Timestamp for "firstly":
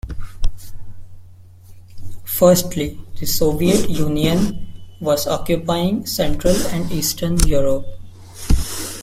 2.25-2.99